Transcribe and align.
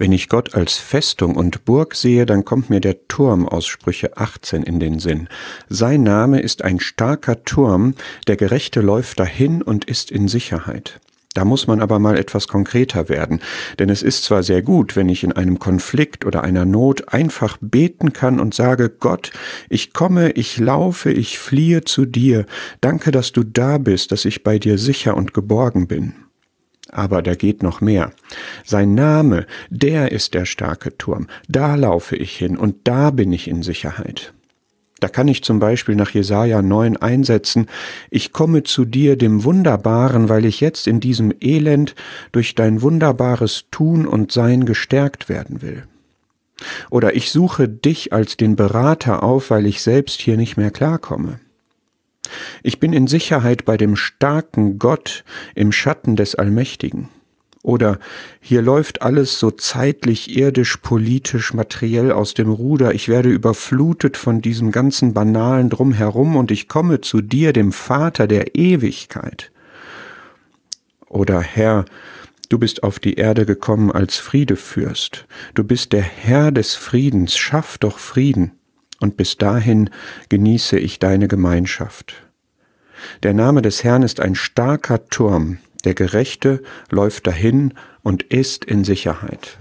Wenn 0.00 0.12
ich 0.12 0.30
Gott 0.30 0.54
als 0.54 0.78
Festung 0.78 1.36
und 1.36 1.66
Burg 1.66 1.94
sehe, 1.94 2.24
dann 2.24 2.46
kommt 2.46 2.70
mir 2.70 2.80
der 2.80 3.06
Turm 3.06 3.46
aus 3.46 3.66
Sprüche 3.66 4.16
18 4.16 4.62
in 4.62 4.80
den 4.80 4.98
Sinn. 4.98 5.28
Sein 5.68 6.02
Name 6.02 6.40
ist 6.40 6.64
ein 6.64 6.80
starker 6.80 7.44
Turm, 7.44 7.94
der 8.26 8.36
Gerechte 8.36 8.80
läuft 8.80 9.20
dahin 9.20 9.60
und 9.60 9.84
ist 9.84 10.10
in 10.10 10.26
Sicherheit. 10.26 11.00
Da 11.34 11.44
muss 11.44 11.66
man 11.66 11.82
aber 11.82 11.98
mal 11.98 12.16
etwas 12.16 12.48
konkreter 12.48 13.10
werden, 13.10 13.40
denn 13.78 13.90
es 13.90 14.02
ist 14.02 14.24
zwar 14.24 14.42
sehr 14.42 14.62
gut, 14.62 14.96
wenn 14.96 15.10
ich 15.10 15.22
in 15.22 15.32
einem 15.32 15.58
Konflikt 15.58 16.24
oder 16.24 16.44
einer 16.44 16.64
Not 16.64 17.12
einfach 17.12 17.58
beten 17.60 18.14
kann 18.14 18.40
und 18.40 18.54
sage, 18.54 18.88
Gott, 18.88 19.32
ich 19.68 19.92
komme, 19.92 20.30
ich 20.30 20.56
laufe, 20.56 21.12
ich 21.12 21.38
fliehe 21.38 21.84
zu 21.84 22.06
dir, 22.06 22.46
danke, 22.80 23.10
dass 23.10 23.32
du 23.32 23.44
da 23.44 23.76
bist, 23.76 24.12
dass 24.12 24.24
ich 24.24 24.44
bei 24.44 24.58
dir 24.58 24.78
sicher 24.78 25.14
und 25.14 25.34
geborgen 25.34 25.86
bin. 25.86 26.14
Aber 26.92 27.22
da 27.22 27.34
geht 27.34 27.62
noch 27.62 27.80
mehr. 27.80 28.12
Sein 28.64 28.94
Name, 28.94 29.46
der 29.70 30.12
ist 30.12 30.34
der 30.34 30.44
starke 30.44 30.96
Turm. 30.98 31.28
Da 31.48 31.74
laufe 31.74 32.16
ich 32.16 32.36
hin 32.36 32.56
und 32.56 32.76
da 32.84 33.10
bin 33.10 33.32
ich 33.32 33.48
in 33.48 33.62
Sicherheit. 33.62 34.32
Da 35.00 35.08
kann 35.08 35.28
ich 35.28 35.42
zum 35.42 35.58
Beispiel 35.58 35.96
nach 35.96 36.10
Jesaja 36.10 36.60
9 36.60 36.98
einsetzen, 36.98 37.68
ich 38.10 38.32
komme 38.32 38.62
zu 38.62 38.84
dir, 38.84 39.16
dem 39.16 39.44
Wunderbaren, 39.44 40.28
weil 40.28 40.44
ich 40.44 40.60
jetzt 40.60 40.86
in 40.86 41.00
diesem 41.00 41.32
Elend 41.40 41.94
durch 42.32 42.54
dein 42.54 42.82
wunderbares 42.82 43.64
Tun 43.70 44.06
und 44.06 44.30
Sein 44.30 44.66
gestärkt 44.66 45.30
werden 45.30 45.62
will. 45.62 45.84
Oder 46.90 47.16
ich 47.16 47.30
suche 47.30 47.68
dich 47.68 48.12
als 48.12 48.36
den 48.36 48.54
Berater 48.56 49.22
auf, 49.22 49.50
weil 49.50 49.64
ich 49.64 49.80
selbst 49.80 50.20
hier 50.20 50.36
nicht 50.36 50.58
mehr 50.58 50.70
klarkomme. 50.70 51.40
Ich 52.62 52.80
bin 52.80 52.92
in 52.92 53.06
Sicherheit 53.06 53.64
bei 53.64 53.76
dem 53.76 53.96
starken 53.96 54.78
Gott 54.78 55.24
im 55.54 55.72
Schatten 55.72 56.16
des 56.16 56.34
Allmächtigen. 56.34 57.08
Oder 57.62 57.98
hier 58.40 58.62
läuft 58.62 59.02
alles 59.02 59.38
so 59.38 59.50
zeitlich, 59.50 60.34
irdisch, 60.34 60.78
politisch, 60.78 61.52
materiell 61.52 62.10
aus 62.10 62.32
dem 62.32 62.50
Ruder, 62.50 62.94
ich 62.94 63.08
werde 63.08 63.28
überflutet 63.28 64.16
von 64.16 64.40
diesem 64.40 64.72
ganzen 64.72 65.12
banalen 65.12 65.68
Drumherum 65.68 66.36
und 66.36 66.50
ich 66.50 66.68
komme 66.68 67.02
zu 67.02 67.20
dir, 67.20 67.52
dem 67.52 67.72
Vater 67.72 68.26
der 68.26 68.54
Ewigkeit. 68.56 69.50
Oder 71.06 71.42
Herr, 71.42 71.84
du 72.48 72.58
bist 72.58 72.82
auf 72.82 72.98
die 72.98 73.14
Erde 73.14 73.44
gekommen 73.44 73.92
als 73.92 74.16
Friedefürst, 74.16 75.26
du 75.54 75.62
bist 75.62 75.92
der 75.92 76.02
Herr 76.02 76.52
des 76.52 76.76
Friedens, 76.76 77.36
schaff 77.36 77.76
doch 77.76 77.98
Frieden 77.98 78.52
und 79.00 79.16
bis 79.16 79.36
dahin 79.36 79.90
genieße 80.28 80.78
ich 80.78 80.98
deine 80.98 81.26
Gemeinschaft. 81.26 82.14
Der 83.22 83.34
Name 83.34 83.62
des 83.62 83.82
Herrn 83.82 84.02
ist 84.02 84.20
ein 84.20 84.34
starker 84.34 85.06
Turm, 85.08 85.58
der 85.84 85.94
Gerechte 85.94 86.62
läuft 86.90 87.26
dahin 87.26 87.74
und 88.02 88.22
ist 88.22 88.64
in 88.64 88.84
Sicherheit. 88.84 89.58